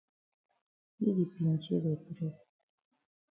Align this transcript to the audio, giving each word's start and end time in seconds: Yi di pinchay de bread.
Yi 1.01 1.09
di 1.17 1.25
pinchay 1.33 1.79
de 1.83 1.93
bread. 2.09 2.37